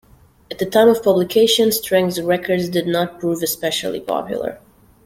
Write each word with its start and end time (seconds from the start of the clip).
At 0.49 0.57
the 0.57 0.65
time 0.65 0.87
of 0.89 1.03
publication, 1.03 1.69
Streng's 1.69 2.19
records 2.19 2.69
did 2.69 2.87
not 2.87 3.19
prove 3.19 3.43
especially 3.43 3.99
popular. 3.99 4.57